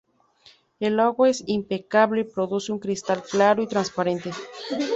[0.79, 4.31] El agua es impecable y produce un cristal claro y transparente.